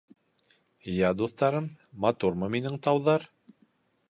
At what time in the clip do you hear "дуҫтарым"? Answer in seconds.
1.19-1.67